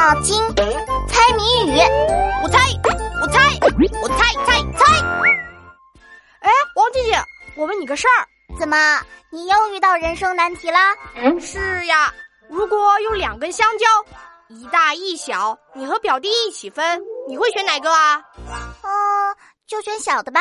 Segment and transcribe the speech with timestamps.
[0.00, 1.78] 脑筋，猜谜语，
[2.42, 2.58] 我猜，
[3.20, 3.38] 我猜，
[4.00, 5.02] 我猜猜猜。
[6.40, 7.22] 哎，王姐姐，
[7.54, 8.24] 我问你个事儿，
[8.58, 8.98] 怎么
[9.30, 10.78] 你又遇到人生难题了？
[11.38, 12.10] 是呀，
[12.48, 13.86] 如果有两根香蕉，
[14.48, 16.98] 一大一小，你和表弟一起分，
[17.28, 18.22] 你会选哪个啊？
[18.82, 19.36] 嗯，
[19.66, 20.40] 就选小的吧，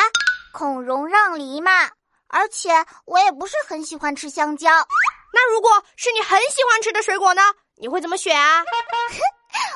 [0.53, 1.71] 孔融让梨嘛。
[2.29, 2.69] 而且
[3.05, 4.71] 我也不是很喜欢吃香蕉。
[5.33, 7.41] 那如果是你很喜欢吃的水果呢？
[7.75, 8.63] 你会怎么选啊？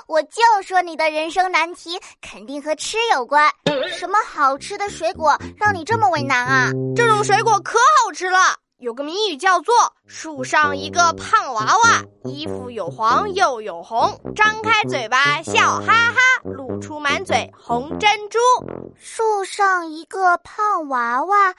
[0.07, 3.51] 我就说你的人生难题肯定和吃有关。
[3.97, 6.69] 什么好吃的水果让你这么为难啊？
[6.95, 8.37] 这种水果可好吃了。
[8.79, 9.73] 有个谜语叫做
[10.05, 18.39] “树上一个胖娃娃，衣服有黄又有红，张开嘴巴笑哈哈，露出满嘴红珍珠。”
[18.99, 21.55] 树上一个胖娃娃，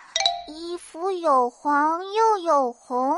[0.49, 3.17] 衣服有黄又有红，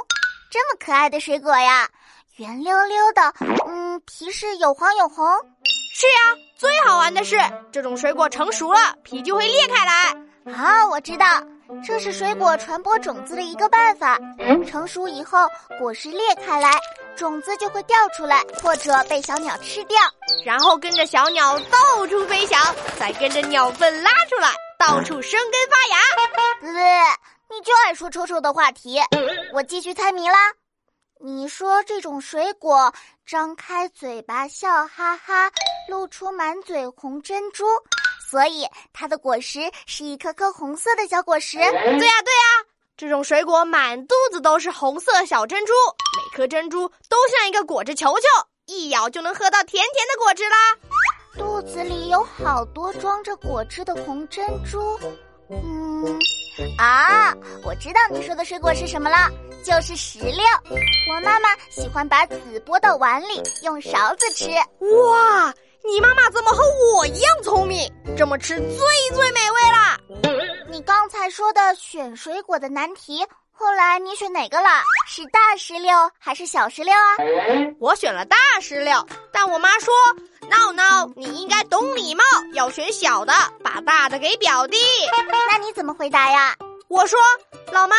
[0.52, 1.88] 这么可爱的水果呀！
[2.36, 3.32] 圆溜溜的，
[3.66, 5.26] 嗯，皮是有黄有红。
[5.94, 7.38] 是呀，最好玩的是，
[7.72, 10.52] 这种水果成熟了，皮就会裂开来。
[10.52, 11.24] 啊，我知道。
[11.84, 14.18] 这是水果传播种子的一个办法。
[14.66, 16.78] 成熟以后，果实裂开来，
[17.16, 19.98] 种子就会掉出来，或者被小鸟吃掉，
[20.44, 22.60] 然后跟着小鸟到处飞翔，
[23.00, 26.74] 再跟着鸟粪拉出来，到处生根发芽。
[26.74, 27.16] 呃，
[27.48, 29.00] 你就爱说臭臭的话题。
[29.54, 30.36] 我继续猜谜啦。
[31.18, 32.92] 你说这种水果
[33.24, 35.50] 张开嘴巴笑哈哈，
[35.88, 37.64] 露出满嘴红珍珠。
[38.28, 41.56] 所以它的果实是一颗颗红色的小果实。
[41.56, 42.20] 对呀，对呀，
[42.96, 45.72] 这种水果满肚子都是红色小珍珠，
[46.18, 48.26] 每颗珍珠都像一个果汁球球，
[48.66, 50.76] 一咬就能喝到甜甜的果汁啦。
[51.38, 54.98] 肚子里有好多装着果汁的红珍珠。
[55.48, 56.18] 嗯，
[56.78, 57.15] 啊，
[57.64, 59.30] 我知道你说的水果是什么了，
[59.64, 60.42] 就是石榴。
[61.10, 64.48] 我妈妈喜欢把籽剥到碗里，用勺子吃。
[64.50, 65.52] 哇！
[65.84, 66.64] 你妈妈怎么和
[66.96, 67.88] 我一样聪明？
[68.16, 69.96] 这么吃最最美味啦！
[70.68, 74.68] 你刚才说的选水果的难题，后来你选哪个了？
[75.06, 77.14] 是大石榴还是小石榴啊？
[77.78, 79.94] 我选了大石榴，但我妈说
[80.50, 82.24] 闹闹，你应该懂礼貌，
[82.54, 84.78] 要选小的，把大的给表弟。
[85.48, 86.52] 那你怎么回答呀？
[86.88, 87.18] 我说
[87.72, 87.96] 老妈，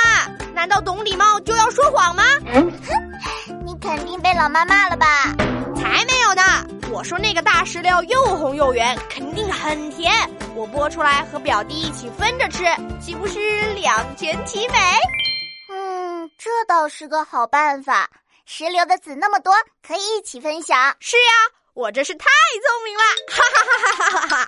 [0.54, 2.24] 难道懂礼貌就要说谎吗？
[2.54, 2.72] 哼，
[3.66, 5.34] 你肯定被老妈骂了吧？
[5.76, 6.42] 才没有呢。
[6.90, 10.14] 我说那个大石榴又红又圆，肯定很甜。
[10.56, 12.64] 我剥出来和表弟一起分着吃，
[13.00, 14.78] 岂不是两全其美？
[15.70, 18.10] 嗯，这倒是个好办法。
[18.46, 19.54] 石榴的籽那么多，
[19.86, 20.96] 可以一起分享。
[21.00, 21.34] 是呀，
[21.74, 22.26] 我真是太
[22.66, 23.04] 聪明了！
[23.30, 24.48] 哈哈哈哈哈哈！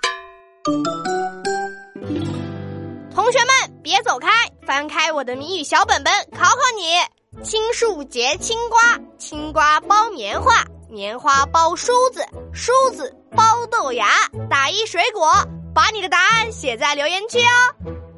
[3.30, 4.28] 同学们，别走开，
[4.66, 10.64] 翻开我的谜语小本本，考考你：青树结青瓜，青瓜包棉花。
[10.88, 14.08] 棉花包梳子，梳子包豆芽，
[14.50, 15.30] 打一水果，
[15.72, 18.09] 把你的答案写在留言区哦。